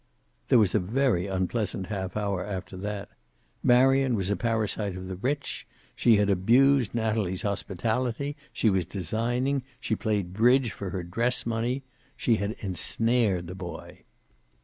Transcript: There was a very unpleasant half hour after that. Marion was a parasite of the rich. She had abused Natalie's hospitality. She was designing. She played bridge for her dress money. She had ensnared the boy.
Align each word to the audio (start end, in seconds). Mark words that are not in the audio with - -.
There 0.47 0.57
was 0.57 0.73
a 0.73 0.79
very 0.79 1.27
unpleasant 1.27 1.85
half 1.85 2.17
hour 2.17 2.43
after 2.43 2.75
that. 2.75 3.07
Marion 3.61 4.15
was 4.15 4.31
a 4.31 4.35
parasite 4.35 4.95
of 4.95 5.05
the 5.07 5.15
rich. 5.15 5.67
She 5.95 6.15
had 6.17 6.27
abused 6.27 6.95
Natalie's 6.95 7.43
hospitality. 7.43 8.35
She 8.51 8.71
was 8.71 8.87
designing. 8.87 9.61
She 9.79 9.95
played 9.95 10.33
bridge 10.33 10.71
for 10.71 10.89
her 10.89 11.03
dress 11.03 11.45
money. 11.45 11.83
She 12.17 12.37
had 12.37 12.53
ensnared 12.63 13.45
the 13.45 13.53
boy. 13.53 13.99